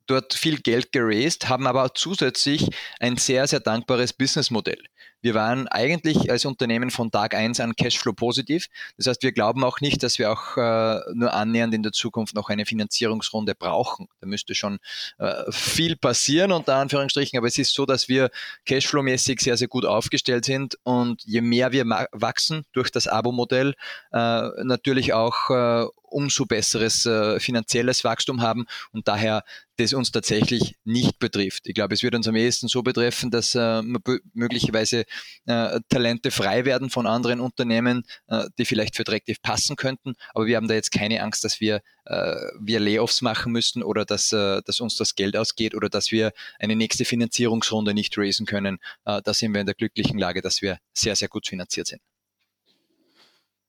dort 0.06 0.34
viel 0.34 0.60
Geld 0.60 0.92
geraced, 0.92 1.50
haben 1.50 1.66
aber 1.66 1.94
zusätzlich 1.96 2.70
ein 3.00 3.18
sehr, 3.18 3.48
sehr 3.48 3.60
dankbares 3.60 4.14
Businessmodell. 4.14 4.84
Wir 5.24 5.34
waren 5.34 5.68
eigentlich 5.70 6.30
als 6.30 6.44
Unternehmen 6.44 6.92
von 6.92 7.12
Tag 7.12 7.34
eins 7.34 7.62
an 7.62 7.76
Cashflow 7.76 8.14
positiv. 8.14 8.68
Das 8.98 9.08
heißt, 9.08 9.24
wir 9.24 9.32
glauben 9.32 9.64
auch 9.64 9.80
nicht, 9.80 10.04
dass 10.04 10.20
wir 10.20 10.32
auch 10.32 10.58
äh, 10.58 11.00
nur 11.14 11.34
annähernd 11.34 11.74
in 11.74 11.82
der 11.82 11.94
Zukunft 11.94 12.36
noch 12.36 12.50
eine 12.50 12.66
Finanzierungsrunde 12.66 13.56
brauchen. 13.56 14.10
Da 14.20 14.28
müsste 14.28 14.54
schon 14.54 14.80
äh, 15.18 15.50
viel 15.50 15.96
passieren, 15.96 16.52
unter 16.52 16.76
Anführungsstrichen. 16.76 17.38
Aber 17.38 17.48
es 17.48 17.58
ist 17.58 17.74
so, 17.74 17.86
dass 17.86 18.10
wir 18.10 18.30
Cashflow-mäßig 18.68 19.42
sehr, 19.42 19.56
sehr 19.56 19.70
gut 19.70 19.86
aufgestellt 19.86 20.44
sind. 20.44 20.78
Und 20.84 21.24
je 21.24 21.40
mehr 21.40 21.72
wir 21.72 21.86
wachsen 22.12 22.66
durch 22.74 22.92
das 22.92 23.08
Abo-Modell, 23.08 23.76
äh, 24.12 24.50
natürlich 24.64 25.14
auch 25.14 25.50
äh, 25.50 25.86
umso 26.14 26.46
besseres 26.46 27.06
äh, 27.06 27.40
finanzielles 27.40 28.04
Wachstum 28.04 28.42
haben 28.42 28.66
und 28.92 29.08
daher 29.08 29.44
das 29.78 29.94
uns 29.94 30.12
tatsächlich 30.12 30.76
nicht 30.84 31.18
betrifft. 31.18 31.68
Ich 31.68 31.74
glaube, 31.74 31.96
es 31.96 32.04
wird 32.04 32.14
uns 32.14 32.28
am 32.28 32.36
ehesten 32.36 32.68
so 32.68 32.84
betreffen, 32.84 33.32
dass 33.32 33.56
äh, 33.56 33.82
möglicherweise 34.34 35.06
äh, 35.46 35.80
Talente 35.90 36.32
frei 36.32 36.66
werden 36.66 36.90
von 36.90 37.08
anderen 37.08 37.40
Unternehmen, 37.40 38.04
äh, 38.28 38.46
die 38.58 38.66
vielleicht 38.66 38.96
für 38.96 39.04
Tractive 39.04 39.38
passen 39.42 39.76
könnten. 39.76 40.14
Aber 40.34 40.46
wir 40.46 40.58
haben 40.58 40.68
da 40.68 40.74
jetzt 40.74 40.92
keine 40.92 41.22
Angst, 41.22 41.44
dass 41.44 41.60
wir, 41.60 41.82
äh, 42.06 42.36
wir 42.60 42.80
Layoffs 42.80 43.22
machen 43.22 43.52
müssen 43.52 43.84
oder 43.84 44.06
dass, 44.06 44.32
äh, 44.32 44.62
dass 44.66 44.80
uns 44.80 44.96
das 44.96 45.16
Geld 45.16 45.36
ausgeht 45.36 45.76
oder 45.76 45.90
dass 45.90 46.12
wir 46.12 46.32
eine 46.60 46.76
nächste 46.76 47.06
Finanzierungsrunde 47.06 47.94
nicht 47.94 48.18
raisen 48.18 48.46
können. 48.46 48.80
Äh, 49.06 49.22
da 49.24 49.34
sind 49.34 49.54
wir 49.54 49.62
in 49.62 49.68
der 49.68 49.76
glücklichen 49.76 50.18
Lage, 50.18 50.42
dass 50.42 50.62
wir 50.62 50.78
sehr, 50.94 51.16
sehr 51.16 51.28
gut 51.28 51.48
finanziert 51.48 51.88
sind. 51.88 52.02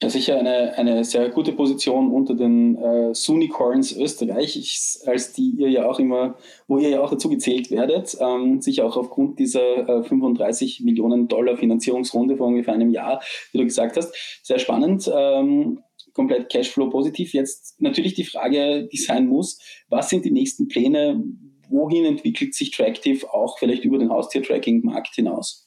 Ja, 0.04 0.10
sicher 0.10 0.38
eine, 0.38 0.76
eine 0.76 1.02
sehr 1.02 1.30
gute 1.30 1.52
Position 1.52 2.12
unter 2.12 2.34
den 2.34 2.76
äh, 2.76 3.14
Sunicorns 3.14 3.96
Österreich, 3.96 5.00
als 5.06 5.32
die 5.32 5.54
ihr 5.56 5.70
ja 5.70 5.88
auch 5.88 5.98
immer, 5.98 6.36
wo 6.68 6.76
ihr 6.76 6.90
ja 6.90 7.00
auch 7.00 7.08
dazu 7.08 7.30
gezählt 7.30 7.70
werdet, 7.70 8.14
ähm, 8.20 8.60
sicher 8.60 8.84
auch 8.84 8.98
aufgrund 8.98 9.38
dieser 9.38 9.88
äh, 9.88 10.02
35 10.02 10.82
Millionen 10.82 11.26
Dollar 11.26 11.56
Finanzierungsrunde 11.56 12.36
vor 12.36 12.48
ungefähr 12.48 12.74
einem 12.74 12.90
Jahr, 12.90 13.22
wie 13.52 13.58
du 13.58 13.64
gesagt 13.64 13.96
hast. 13.96 14.14
Sehr 14.42 14.58
spannend, 14.58 15.10
ähm, 15.10 15.80
komplett 16.12 16.52
Cashflow 16.52 16.90
positiv. 16.90 17.32
Jetzt 17.32 17.80
natürlich 17.80 18.12
die 18.12 18.24
Frage, 18.24 18.86
die 18.92 18.98
sein 18.98 19.26
muss, 19.26 19.58
was 19.88 20.10
sind 20.10 20.26
die 20.26 20.32
nächsten 20.32 20.68
Pläne? 20.68 21.24
Wohin 21.70 22.04
entwickelt 22.04 22.52
sich 22.52 22.72
Tractive 22.72 23.32
auch 23.32 23.58
vielleicht 23.58 23.86
über 23.86 23.96
den 23.96 24.10
Haustier-Tracking-Markt 24.10 25.14
hinaus? 25.14 25.66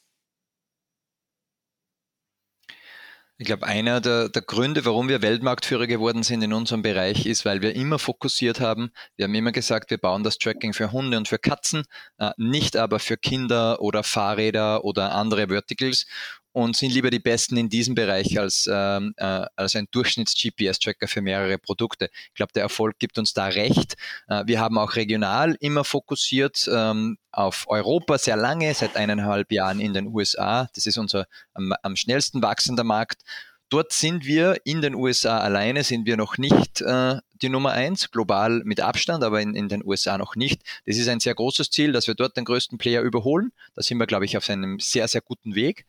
Ich 3.40 3.46
glaube, 3.46 3.68
einer 3.68 4.02
der, 4.02 4.30
der, 4.30 4.42
Gründe, 4.42 4.84
warum 4.86 5.10
wir 5.10 5.22
Weltmarktführer 5.22 5.86
geworden 5.86 6.24
sind 6.24 6.42
in 6.42 6.54
unserem 6.54 6.82
Bereich, 6.82 7.28
ist, 7.28 7.46
weil 7.46 7.62
wir 7.62 7.76
immer 7.76 8.00
fokussiert 8.00 8.60
haben. 8.60 8.90
Wir 9.16 9.26
haben 9.26 9.36
immer 9.36 9.52
gesagt, 9.52 9.92
wir 9.92 10.00
bauen 10.00 10.24
das 10.24 10.40
Tracking 10.40 10.74
für 10.74 10.92
Hunde 10.92 11.18
und 11.18 11.28
für 11.28 11.38
Katzen, 11.38 11.84
äh, 12.18 12.32
nicht 12.38 12.76
aber 12.76 12.98
für 12.98 13.16
Kinder 13.16 13.80
oder 13.80 14.02
Fahrräder 14.02 14.84
oder 14.86 15.12
andere 15.14 15.50
Verticals 15.50 16.08
und 16.58 16.76
sind 16.76 16.92
lieber 16.92 17.12
die 17.12 17.20
Besten 17.20 17.56
in 17.56 17.70
diesem 17.70 17.94
Bereich 17.94 18.40
als, 18.40 18.68
ähm, 18.68 19.14
äh, 19.18 19.46
als 19.56 19.76
ein 19.76 19.86
Durchschnitts-GPS-Tracker 19.92 21.08
für 21.08 21.22
mehrere 21.22 21.60
Produkte. 21.60 22.10
Ich 22.30 22.34
glaube, 22.34 22.52
der 22.52 22.64
Erfolg 22.64 22.98
gibt 22.98 23.20
uns 23.20 23.32
da 23.34 23.46
recht. 23.46 23.94
Äh, 24.28 24.42
wir 24.48 24.60
haben 24.60 24.80
auch 24.80 24.96
regional 24.96 25.56
immer 25.60 25.84
fokussiert 25.84 26.68
ähm, 26.74 27.20
auf 27.32 27.66
Europa 27.68 28.18
sehr 28.18 28.38
lange, 28.38 28.74
seit 28.74 28.96
eineinhalb 28.96 29.52
Jahren 29.52 29.80
in 29.80 29.94
den 29.94 30.08
USA. 30.08 30.68
Das 30.74 30.88
ist 30.88 30.98
unser 30.98 31.28
am, 31.54 31.74
am 31.84 31.96
schnellsten 31.96 32.42
wachsender 32.42 32.84
Markt. 32.84 33.22
Dort 33.70 33.94
sind 33.94 34.26
wir 34.26 34.58
in 34.64 34.82
den 34.82 34.96
USA 34.96 35.38
alleine, 35.38 35.84
sind 35.84 36.08
wir 36.08 36.18
noch 36.18 36.40
nicht 36.40 36.82
äh, 36.82 37.18
die 37.40 37.50
Nummer 37.50 37.74
eins, 37.74 38.10
global 38.10 38.64
mit 38.66 38.82
Abstand, 38.82 39.24
aber 39.24 39.42
in, 39.42 39.54
in 39.54 39.70
den 39.70 39.86
USA 39.86 40.18
noch 40.18 40.36
nicht. 40.36 40.64
Das 40.88 40.98
ist 40.98 41.08
ein 41.08 41.20
sehr 41.20 41.36
großes 41.36 41.70
Ziel, 41.70 41.92
dass 41.92 42.08
wir 42.08 42.16
dort 42.16 42.36
den 42.36 42.46
größten 42.46 42.80
Player 42.80 43.04
überholen. 43.04 43.52
Da 43.76 43.84
sind 43.84 44.00
wir, 44.00 44.08
glaube 44.08 44.26
ich, 44.26 44.38
auf 44.38 44.50
einem 44.50 44.80
sehr, 44.80 45.08
sehr 45.08 45.22
guten 45.22 45.54
Weg. 45.54 45.86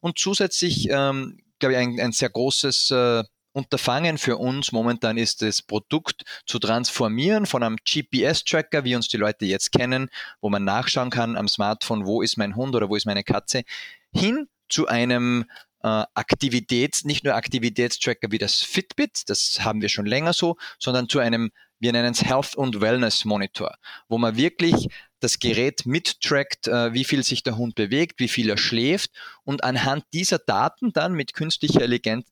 Und 0.00 0.18
zusätzlich, 0.18 0.88
ähm, 0.90 1.38
glaube 1.58 1.74
ich, 1.74 1.78
ein, 1.78 2.00
ein 2.00 2.12
sehr 2.12 2.30
großes 2.30 2.90
äh, 2.90 3.24
Unterfangen 3.52 4.18
für 4.18 4.36
uns 4.36 4.70
momentan 4.70 5.16
ist 5.16 5.42
das 5.42 5.62
Produkt 5.62 6.22
zu 6.46 6.58
transformieren 6.60 7.44
von 7.44 7.62
einem 7.62 7.76
GPS-Tracker, 7.76 8.84
wie 8.84 8.94
uns 8.94 9.08
die 9.08 9.16
Leute 9.16 9.46
jetzt 9.46 9.72
kennen, 9.72 10.10
wo 10.40 10.48
man 10.48 10.64
nachschauen 10.64 11.10
kann 11.10 11.36
am 11.36 11.48
Smartphone, 11.48 12.06
wo 12.06 12.22
ist 12.22 12.36
mein 12.36 12.54
Hund 12.54 12.76
oder 12.76 12.88
wo 12.88 12.94
ist 12.94 13.06
meine 13.06 13.24
Katze, 13.24 13.64
hin 14.12 14.46
zu 14.68 14.86
einem 14.86 15.46
äh, 15.82 16.04
Aktivitäts, 16.14 17.04
nicht 17.04 17.24
nur 17.24 17.34
Aktivitätstracker 17.34 18.30
wie 18.30 18.38
das 18.38 18.62
Fitbit, 18.62 19.22
das 19.26 19.58
haben 19.60 19.80
wir 19.80 19.88
schon 19.88 20.06
länger 20.06 20.34
so, 20.34 20.56
sondern 20.78 21.08
zu 21.08 21.18
einem, 21.18 21.50
wir 21.80 21.92
nennen 21.92 22.12
es 22.12 22.24
Health 22.24 22.54
und 22.54 22.80
Wellness 22.80 23.24
Monitor, 23.24 23.76
wo 24.08 24.18
man 24.18 24.36
wirklich 24.36 24.88
das 25.20 25.38
Gerät 25.38 25.86
mittrackt, 25.86 26.68
äh, 26.68 26.92
wie 26.92 27.04
viel 27.04 27.22
sich 27.22 27.42
der 27.42 27.56
Hund 27.56 27.74
bewegt, 27.74 28.20
wie 28.20 28.28
viel 28.28 28.50
er 28.50 28.58
schläft 28.58 29.10
und 29.44 29.64
anhand 29.64 30.04
dieser 30.12 30.38
Daten 30.38 30.92
dann 30.92 31.14
mit 31.14 31.34
künstlicher 31.34 31.84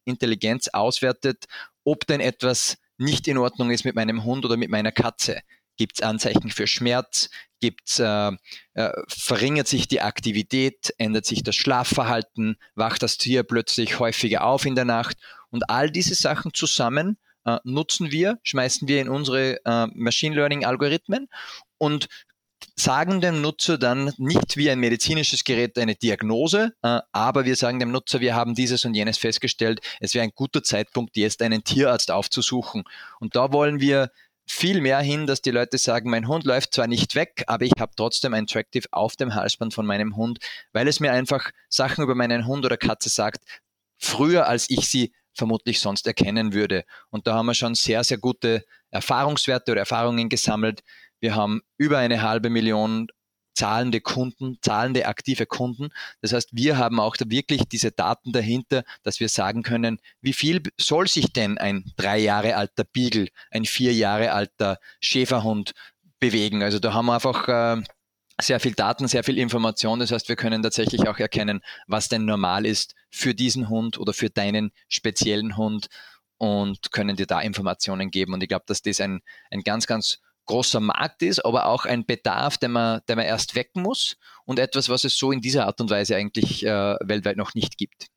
Intelligenz 0.05 0.69
auswertet, 0.69 1.47
ob 1.85 2.07
denn 2.07 2.21
etwas 2.21 2.79
nicht 2.99 3.29
in 3.29 3.39
Ordnung 3.39 3.71
ist 3.71 3.85
mit 3.85 3.95
meinem 3.95 4.25
Hund 4.25 4.45
oder 4.45 4.57
mit 4.57 4.71
meiner 4.71 4.93
Katze. 4.93 5.41
Gibt 5.77 5.97
es 5.97 6.03
Anzeichen 6.03 6.51
für 6.51 6.67
Schmerz? 6.67 7.29
Gibt's, 7.61 7.99
äh, 7.99 8.33
äh, 8.75 8.91
verringert 9.09 9.69
sich 9.69 9.89
die 9.89 10.01
Aktivität? 10.01 10.95
Ändert 10.97 11.27
sich 11.27 11.43
das 11.43 11.57
Schlafverhalten? 11.57 12.57
Wacht 12.75 13.03
das 13.03 13.19
Tier 13.19 13.43
plötzlich 13.43 13.99
häufiger 13.99 14.45
auf 14.45 14.65
in 14.65 14.75
der 14.75 14.85
Nacht? 14.87 15.19
Und 15.51 15.69
all 15.69 15.91
diese 15.91 16.15
Sachen 16.15 16.55
zusammen 16.55 17.19
äh, 17.47 17.59
nutzen 17.65 18.11
wir, 18.11 18.39
schmeißen 18.43 18.87
wir 18.89 19.01
in 19.01 19.09
unsere 19.09 19.65
äh, 19.65 19.87
Machine 19.95 20.35
Learning 20.35 20.65
Algorithmen 20.65 21.29
und 21.79 22.09
sagen 22.75 23.21
dem 23.21 23.41
Nutzer 23.41 23.79
dann 23.79 24.13
nicht 24.19 24.57
wie 24.57 24.71
ein 24.71 24.79
medizinisches 24.81 25.45
Gerät 25.45 25.79
eine 25.79 25.95
Diagnose, 25.95 26.73
äh, 26.83 27.01
aber 27.13 27.45
wir 27.45 27.57
sagen 27.57 27.79
dem 27.79 27.91
Nutzer, 27.91 28.21
wir 28.21 28.35
haben 28.35 28.55
dieses 28.55 28.85
und 28.85 28.95
jenes 28.95 29.17
festgestellt, 29.17 29.81
es 30.01 30.15
wäre 30.15 30.25
ein 30.25 30.33
guter 30.35 30.63
Zeitpunkt, 30.63 31.17
jetzt 31.17 31.41
einen 31.41 31.65
Tierarzt 31.65 32.11
aufzusuchen. 32.11 32.85
Und 33.21 33.37
da 33.37 33.53
wollen 33.53 33.81
wir 33.81 34.11
viel 34.49 34.81
mehr 34.81 35.01
hin, 35.01 35.27
dass 35.27 35.43
die 35.43 35.51
Leute 35.51 35.79
sagen, 35.79 36.11
mein 36.11 36.29
Hund 36.29 36.45
läuft 36.45 36.75
zwar 36.75 36.87
nicht 36.87 37.15
weg, 37.15 37.45
aber 37.47 37.65
ich 37.65 37.73
habe 37.79 37.93
trotzdem 37.97 38.35
ein 38.35 38.47
Tractive 38.47 38.87
auf 38.93 39.17
dem 39.17 39.35
Halsband 39.35 39.75
von 39.75 39.87
meinem 39.87 40.17
Hund, 40.17 40.39
weil 40.73 40.87
es 40.87 41.01
mir 41.01 41.13
einfach 41.13 41.51
Sachen 41.69 42.05
über 42.05 42.15
meinen 42.15 42.47
Hund 42.47 42.65
oder 42.65 42.77
Katze 42.77 43.09
sagt, 43.09 43.45
früher 43.99 44.47
als 44.47 44.71
ich 44.71 44.89
sie 44.89 45.13
vermutlich 45.37 45.81
sonst 45.81 46.07
erkennen 46.07 46.53
würde. 46.53 46.85
Und 47.11 47.27
da 47.27 47.35
haben 47.35 47.47
wir 47.47 47.55
schon 47.55 47.75
sehr, 47.75 48.03
sehr 48.03 48.19
gute 48.19 48.65
Erfahrungswerte 48.91 49.73
oder 49.73 49.81
Erfahrungen 49.81 50.29
gesammelt, 50.29 50.83
wir 51.21 51.35
haben 51.35 51.63
über 51.79 51.99
eine 51.99 52.23
halbe 52.23 52.51
Million 52.51 53.09
zahlende 53.55 54.03
Kunden, 54.03 54.59
zahlende 54.61 55.07
aktive 55.07 55.47
Kunden. 55.47 55.89
Das 56.21 56.33
heißt, 56.33 56.51
wir 56.53 56.77
haben 56.77 57.01
auch 57.01 57.17
wirklich 57.27 57.63
diese 57.73 57.91
Daten 57.91 58.33
dahinter, 58.33 58.85
dass 59.03 59.19
wir 59.19 59.31
sagen 59.31 59.63
können, 59.63 59.99
wie 60.21 60.35
viel 60.35 60.63
soll 60.77 61.09
sich 61.09 61.33
denn 61.33 61.57
ein 61.57 61.85
drei 61.97 62.19
Jahre 62.19 62.57
alter 62.57 62.85
Beagle, 62.85 63.29
ein 63.51 63.65
vier 63.65 63.95
Jahre 63.95 64.33
alter 64.33 64.79
Schäferhund 65.01 65.73
bewegen. 66.21 66.63
Also 66.63 66.79
da 66.79 66.93
haben 66.93 67.07
wir 67.07 67.15
einfach 67.15 67.49
äh, 67.49 67.83
sehr 68.39 68.61
viel 68.61 68.75
Daten, 68.75 69.09
sehr 69.09 69.25
viel 69.25 69.39
Information. 69.39 70.01
Das 70.01 70.13
heißt, 70.13 70.29
wir 70.29 70.37
können 70.37 70.63
tatsächlich 70.63 71.09
auch 71.09 71.19
erkennen, 71.19 71.63
was 71.87 72.09
denn 72.09 72.27
normal 72.27 72.67
ist 72.67 72.95
für 73.17 73.35
diesen 73.35 73.71
Hund 73.71 73.99
oder 73.99 74.13
für 74.13 74.29
deinen 74.29 74.73
speziellen 74.89 75.57
Hund 75.57 75.87
und 76.37 76.93
können 76.93 77.17
dir 77.17 77.27
da 77.27 77.41
Informationen 77.41 78.11
geben. 78.11 78.35
Und 78.35 78.43
ich 78.43 78.49
glaube, 78.49 78.65
dass 78.67 78.83
das 78.83 79.01
ein, 79.01 79.21
ein 79.51 79.63
ganz, 79.63 79.87
ganz 79.87 80.19
großer 80.45 80.81
Markt 80.81 81.23
ist, 81.23 81.45
aber 81.45 81.67
auch 81.67 81.87
ein 81.87 82.05
Bedarf, 82.05 82.59
den 82.59 82.73
man, 82.73 83.01
den 83.09 83.17
man 83.17 83.25
erst 83.25 83.55
wecken 83.55 83.83
muss 83.83 84.17
und 84.45 84.59
etwas, 84.59 84.91
was 84.91 85.05
es 85.05 85.17
so 85.17 85.33
in 85.33 85.41
dieser 85.41 85.67
Art 85.67 85.81
und 85.81 85.91
Weise 85.91 86.15
eigentlich 86.15 86.65
äh, 86.65 86.97
weltweit 87.01 87.39
noch 87.39 87.55
nicht 87.55 87.79
gibt. 87.79 88.09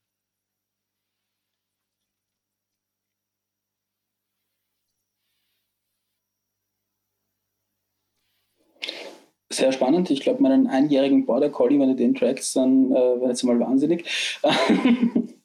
Sehr 9.52 9.72
spannend. 9.72 10.12
Ich 10.12 10.22
glaube, 10.22 10.44
meinen 10.44 10.68
einjährigen 10.68 11.26
Border 11.26 11.50
Collie, 11.50 11.80
wenn 11.80 11.90
du 11.90 11.96
den 11.96 12.14
trackst, 12.14 12.56
dann 12.56 12.92
äh, 12.92 13.22
wird 13.22 13.32
es 13.32 13.44
mal 13.44 13.60
wahnsinnig. 13.60 14.06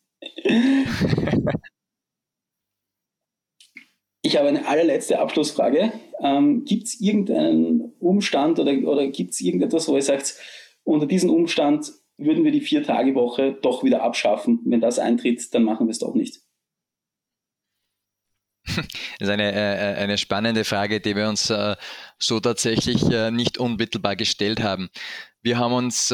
Ich 4.26 4.38
habe 4.38 4.48
eine 4.48 4.66
allerletzte 4.66 5.18
Abschlussfrage. 5.18 5.92
Ähm, 6.20 6.64
gibt 6.64 6.86
es 6.86 6.98
irgendeinen 6.98 7.92
Umstand 8.00 8.58
oder, 8.58 8.72
oder 8.88 9.06
gibt 9.08 9.32
es 9.34 9.40
irgendetwas, 9.42 9.86
wo 9.86 9.96
ihr 9.96 10.02
sagt, 10.02 10.36
unter 10.82 11.04
diesem 11.04 11.28
Umstand 11.28 11.92
würden 12.16 12.42
wir 12.42 12.50
die 12.50 12.62
Vier-Tage-Woche 12.62 13.58
doch 13.60 13.84
wieder 13.84 14.02
abschaffen? 14.02 14.60
Wenn 14.64 14.80
das 14.80 14.98
eintritt, 14.98 15.54
dann 15.54 15.64
machen 15.64 15.86
wir 15.86 15.90
es 15.90 15.98
doch 15.98 16.14
nicht. 16.14 16.40
Das 19.18 19.28
ist 19.28 19.30
eine, 19.30 19.52
äh, 19.52 19.94
eine 19.96 20.18
spannende 20.18 20.64
Frage, 20.64 21.00
die 21.00 21.16
wir 21.16 21.28
uns 21.28 21.50
äh, 21.50 21.76
so 22.18 22.40
tatsächlich 22.40 23.02
äh, 23.10 23.30
nicht 23.30 23.58
unmittelbar 23.58 24.16
gestellt 24.16 24.62
haben. 24.62 24.88
Wir 25.42 25.58
haben 25.58 25.74
uns 25.74 26.12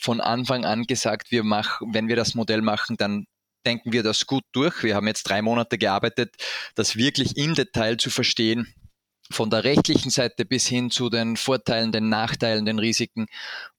von 0.00 0.20
Anfang 0.22 0.64
an 0.64 0.84
gesagt, 0.84 1.30
wir 1.30 1.44
machen, 1.44 1.92
wenn 1.92 2.08
wir 2.08 2.16
das 2.16 2.34
Modell 2.34 2.62
machen, 2.62 2.96
dann 2.96 3.26
denken 3.66 3.92
wir 3.92 4.02
das 4.02 4.26
gut 4.26 4.44
durch. 4.52 4.82
Wir 4.82 4.96
haben 4.96 5.06
jetzt 5.06 5.24
drei 5.24 5.42
Monate 5.42 5.76
gearbeitet, 5.76 6.34
das 6.74 6.96
wirklich 6.96 7.36
im 7.36 7.54
Detail 7.54 7.98
zu 7.98 8.08
verstehen, 8.08 8.74
von 9.30 9.50
der 9.50 9.64
rechtlichen 9.64 10.10
Seite 10.10 10.44
bis 10.44 10.66
hin 10.66 10.90
zu 10.90 11.08
den 11.08 11.36
Vorteilen, 11.36 11.92
den 11.92 12.08
Nachteilen, 12.08 12.64
den 12.64 12.78
Risiken 12.78 13.26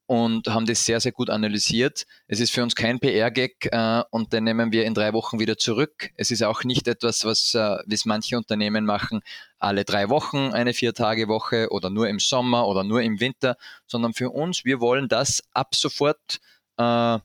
und 0.06 0.48
haben 0.48 0.66
das 0.66 0.86
sehr, 0.86 1.00
sehr 1.00 1.12
gut 1.12 1.30
analysiert. 1.30 2.06
Es 2.28 2.40
ist 2.40 2.52
für 2.52 2.64
uns 2.64 2.76
kein 2.76 3.00
PR-Gag 3.00 3.70
äh, 3.72 4.04
und 4.12 4.34
den 4.34 4.44
nehmen 4.44 4.72
wir 4.72 4.86
in 4.86 4.94
drei 4.94 5.14
Wochen 5.14 5.40
wieder 5.40 5.58
zurück. 5.58 6.10
Es 6.16 6.32
ist 6.32 6.44
auch 6.44 6.64
nicht 6.64 6.88
etwas, 6.88 7.26
was, 7.26 7.54
äh, 7.56 7.78
es 7.90 8.06
manche 8.06 8.38
Unternehmen 8.38 8.86
machen, 8.86 9.22
alle 9.60 9.86
drei 9.86 10.10
Wochen 10.10 10.52
eine 10.52 10.74
Vier-Tage-Woche 10.74 11.68
oder 11.72 11.90
nur 11.90 12.10
im 12.10 12.20
Sommer 12.20 12.68
oder 12.68 12.84
nur 12.84 13.02
im 13.02 13.20
Winter, 13.20 13.56
sondern 13.88 14.14
für 14.14 14.30
uns, 14.30 14.66
wir 14.66 14.80
wollen 14.80 15.08
das 15.08 15.42
ab 15.54 15.76
sofort 15.76 16.40
äh, 16.78 17.20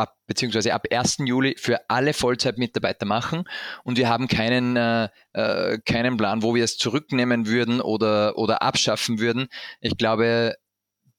ab, 0.00 0.16
beziehungsweise 0.26 0.72
ab 0.74 0.86
1. 0.90 1.18
Juli 1.26 1.54
für 1.58 1.78
alle 1.88 2.14
Vollzeitmitarbeiter 2.14 3.06
machen 3.06 3.44
und 3.84 3.98
wir 3.98 4.08
haben 4.08 4.28
keinen, 4.28 4.76
äh, 4.76 5.08
äh, 5.34 5.78
keinen 5.84 6.16
Plan, 6.16 6.42
wo 6.42 6.54
wir 6.54 6.64
es 6.64 6.78
zurücknehmen 6.78 7.46
würden 7.46 7.80
oder, 7.80 8.36
oder 8.38 8.62
abschaffen 8.62 9.20
würden. 9.20 9.48
Ich 9.80 9.96
glaube, 9.96 10.56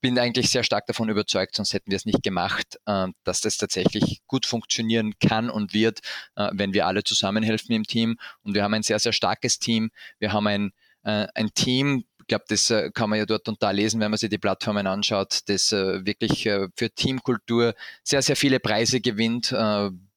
bin 0.02 0.18
eigentlich 0.20 0.50
sehr 0.50 0.64
stark 0.64 0.88
davon 0.88 1.10
überzeugt, 1.10 1.56
sonst 1.56 1.74
hätten 1.74 1.92
wir 1.92 1.96
es 1.96 2.06
nicht 2.06 2.24
gemacht, 2.24 2.80
äh, 2.86 3.08
dass 3.24 3.42
das 3.42 3.58
tatsächlich 3.58 4.22
gut 4.28 4.46
funktionieren 4.46 5.14
kann 5.20 5.50
und 5.50 5.74
wird, 5.74 6.00
äh, 6.36 6.50
wenn 6.54 6.74
wir 6.74 6.88
alle 6.88 7.04
zusammenhelfen 7.04 7.74
im 7.74 7.84
Team. 7.84 8.18
Und 8.44 8.56
wir 8.56 8.64
haben 8.64 8.74
ein 8.74 8.84
sehr, 8.84 9.00
sehr 9.00 9.14
starkes 9.14 9.60
Team. 9.60 9.92
Wir 10.20 10.34
haben 10.34 10.48
ein, 10.48 10.72
äh, 11.04 11.28
ein 11.36 11.54
Team, 11.54 12.06
ich 12.20 12.28
glaube, 12.28 12.46
das 12.48 12.74
kann 12.94 13.10
man 13.10 13.20
ja 13.20 13.26
dort 13.26 13.50
und 13.50 13.62
da 13.62 13.72
lesen, 13.72 14.00
wenn 14.00 14.12
man 14.12 14.18
sich 14.18 14.30
die 14.30 14.38
Plattformen 14.38 14.88
anschaut, 14.88 15.42
das 15.48 15.72
wirklich 15.72 16.44
für 16.44 16.90
Teamkultur 16.96 17.74
sehr, 18.04 18.22
sehr 18.22 18.38
viele 18.38 18.62
Preise 18.62 19.02
gewinnt 19.02 19.54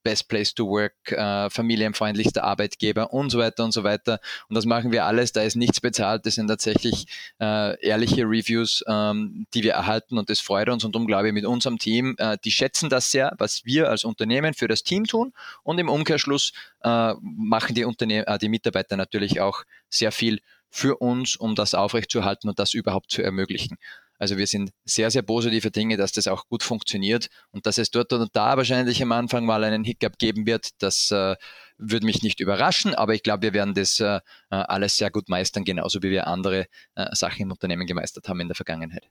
Best 0.05 0.29
Place 0.29 0.55
to 0.55 0.69
Work, 0.69 1.11
äh, 1.11 1.51
familienfreundlichster 1.51 2.45
Arbeitgeber 2.45 3.13
und 3.13 3.31
so 3.31 3.39
weiter 3.39 3.65
und 3.65 3.73
so 3.73 3.83
weiter. 3.83 4.21
Und 4.49 4.55
das 4.55 4.67
machen 4.67 4.93
wir 4.93 5.07
alles, 5.07 5.33
da 5.33 5.43
ist 5.43 5.57
nichts 5.57 5.81
bezahlt, 5.81 6.27
das 6.27 6.37
sind 6.37 6.47
tatsächlich 6.49 7.07
äh, 7.41 7.81
ehrliche 7.85 8.23
Reviews, 8.23 8.85
ähm, 8.87 9.47
die 9.55 9.65
wir 9.65 9.73
erhalten 9.73 10.19
und 10.19 10.31
das 10.31 10.41
freut 10.41 10.69
uns 10.69 10.85
und 10.85 10.95
darum 10.95 11.07
glaube 11.07 11.29
ich 11.29 11.35
mit 11.35 11.47
unserem 11.47 11.79
Team, 11.79 12.15
äh, 12.19 12.37
die 12.45 12.51
schätzen 12.51 12.91
das 12.91 13.11
sehr, 13.11 13.35
was 13.39 13.65
wir 13.65 13.89
als 13.89 14.05
Unternehmen 14.05 14.55
für 14.55 14.69
das 14.69 14.83
Team 14.83 15.07
tun 15.07 15.33
und 15.63 15.79
im 15.79 15.89
Umkehrschluss 15.89 16.53
äh, 16.83 17.15
machen 17.21 17.75
die, 17.75 17.85
Unterne 17.85 18.27
äh, 18.27 18.39
die 18.39 18.49
Mitarbeiter 18.51 18.97
natürlich 18.97 19.41
auch 19.41 19.65
sehr 19.89 20.13
viel 20.13 20.41
für 20.69 20.97
uns, 20.97 21.37
um 21.37 21.55
das 21.55 21.73
aufrechtzuerhalten 21.73 22.49
und 22.49 22.59
das 22.59 22.75
überhaupt 22.75 23.11
zu 23.11 23.23
ermöglichen. 23.23 23.79
Also 24.25 24.39
wir 24.39 24.47
sind 24.47 24.71
sehr, 24.87 25.11
sehr 25.11 25.21
positive 25.21 25.71
Dinge, 25.71 25.99
dass 25.99 26.13
das 26.13 26.29
auch 26.29 26.47
gut 26.49 26.63
funktioniert 26.63 27.29
und 27.51 27.67
dass 27.67 27.77
es 27.77 27.91
dort 27.91 28.11
und 28.15 28.31
da 28.33 28.57
wahrscheinlich 28.57 29.03
am 29.03 29.13
Anfang 29.13 29.45
mal 29.45 29.63
einen 29.65 29.85
Hiccup 29.85 30.17
geben 30.17 30.47
wird, 30.47 30.71
das 30.79 31.11
äh, 31.11 31.37
würde 31.77 32.07
mich 32.07 32.23
nicht 32.23 32.41
überraschen, 32.41 32.95
aber 32.95 33.13
ich 33.13 33.23
glaube, 33.23 33.43
wir 33.43 33.53
werden 33.53 33.75
das 33.75 34.01
äh, 34.01 34.21
alles 34.49 34.97
sehr 34.97 35.11
gut 35.11 35.29
meistern, 35.29 35.65
genauso 35.65 36.03
wie 36.03 36.09
wir 36.09 36.27
andere 36.27 36.69
äh, 36.95 37.07
Sachen 37.13 37.43
im 37.43 37.51
Unternehmen 37.51 37.87
gemeistert 37.87 38.27
haben 38.27 38.41
in 38.41 38.49
der 38.49 38.55
Vergangenheit. 38.55 39.11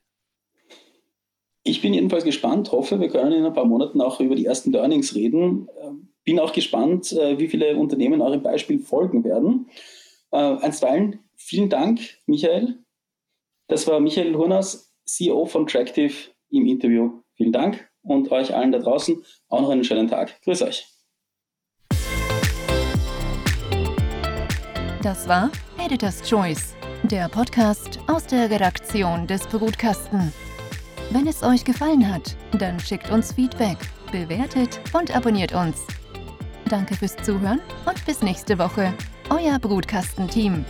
Ich 1.62 1.80
bin 1.80 1.94
jedenfalls 1.94 2.24
gespannt, 2.24 2.72
hoffe, 2.72 2.98
wir 2.98 3.08
können 3.08 3.30
in 3.30 3.44
ein 3.44 3.54
paar 3.54 3.66
Monaten 3.66 4.00
auch 4.00 4.18
über 4.18 4.34
die 4.34 4.46
ersten 4.46 4.72
Learnings 4.72 5.14
reden. 5.14 5.68
Ähm, 5.80 6.08
bin 6.24 6.40
auch 6.40 6.52
gespannt, 6.52 7.12
äh, 7.12 7.38
wie 7.38 7.46
viele 7.46 7.76
Unternehmen 7.76 8.20
eurem 8.20 8.42
Beispiel 8.42 8.80
folgen 8.80 9.22
werden. 9.22 9.70
Äh, 10.32 10.38
einstweilen 10.38 11.20
vielen 11.36 11.68
Dank, 11.68 12.00
Michael. 12.26 12.78
Das 13.68 13.86
war 13.86 14.00
Michael 14.00 14.34
Hurnas, 14.34 14.83
CEO 15.06 15.46
von 15.46 15.66
Tractive 15.66 16.12
im 16.50 16.66
Interview. 16.66 17.22
Vielen 17.36 17.52
Dank 17.52 17.88
und 18.02 18.30
euch 18.30 18.54
allen 18.54 18.72
da 18.72 18.78
draußen 18.78 19.22
auch 19.48 19.60
noch 19.60 19.70
einen 19.70 19.84
schönen 19.84 20.08
Tag. 20.08 20.40
Grüß 20.42 20.62
euch. 20.62 20.86
Das 25.02 25.28
war 25.28 25.50
Editors 25.78 26.22
Choice, 26.22 26.74
der 27.02 27.28
Podcast 27.28 27.98
aus 28.06 28.26
der 28.26 28.50
Redaktion 28.50 29.26
des 29.26 29.46
Brutkasten. 29.46 30.32
Wenn 31.10 31.26
es 31.26 31.42
euch 31.42 31.64
gefallen 31.64 32.10
hat, 32.10 32.36
dann 32.58 32.80
schickt 32.80 33.10
uns 33.10 33.32
Feedback, 33.32 33.76
bewertet 34.10 34.80
und 34.94 35.14
abonniert 35.14 35.54
uns. 35.54 35.86
Danke 36.70 36.94
fürs 36.94 37.16
Zuhören 37.16 37.60
und 37.84 38.04
bis 38.06 38.22
nächste 38.22 38.58
Woche. 38.58 38.94
Euer 39.28 39.58
Brutkasten-Team. 39.58 40.64